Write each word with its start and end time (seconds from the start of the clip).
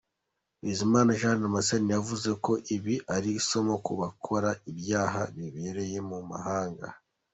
Bizimana 0.63 1.09
Jean 1.19 1.39
Damascene, 1.43 1.89
yavuze 1.97 2.29
ko 2.45 2.53
ibi 2.75 2.95
ari 3.15 3.29
isomo 3.39 3.73
ku 3.85 3.93
bakora 4.01 4.49
ibyaha 4.71 5.21
bibereye 5.35 5.99
mu 6.09 6.19
mahanga. 6.29 6.87